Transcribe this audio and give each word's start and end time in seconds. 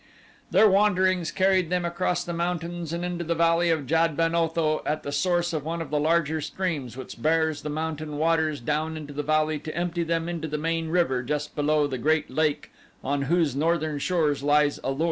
Their 0.49 0.67
wanderings 0.67 1.29
carried 1.29 1.69
them 1.69 1.85
across 1.85 2.23
the 2.23 2.33
mountains 2.33 2.91
and 2.91 3.05
into 3.05 3.23
the 3.23 3.35
Valley 3.35 3.69
of 3.69 3.85
Jad 3.85 4.17
ben 4.17 4.33
Otho 4.33 4.81
at 4.83 5.03
the 5.03 5.11
source 5.11 5.53
of 5.53 5.63
one 5.63 5.79
of 5.79 5.91
the 5.91 5.99
larger 5.99 6.41
streams 6.41 6.97
which 6.97 7.21
bears 7.21 7.61
the 7.61 7.69
mountain 7.69 8.17
waters 8.17 8.59
down 8.59 8.97
into 8.97 9.13
the 9.13 9.21
valley 9.21 9.59
to 9.59 9.77
empty 9.77 10.01
them 10.01 10.27
into 10.27 10.47
the 10.47 10.57
main 10.57 10.89
river 10.89 11.21
just 11.21 11.55
below 11.55 11.85
The 11.85 11.99
Great 11.99 12.31
Lake 12.31 12.71
on 13.03 13.21
whose 13.21 13.55
northern 13.55 13.99
shore 13.99 14.33
lies 14.41 14.79
A 14.83 14.89
lur. 14.89 14.99